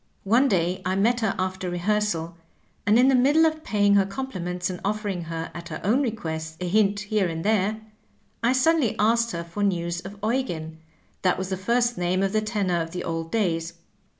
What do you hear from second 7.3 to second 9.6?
there, I suddenly asked her